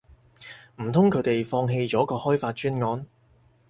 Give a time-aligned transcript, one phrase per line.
[0.81, 3.05] 唔通佢哋放棄咗個開發專案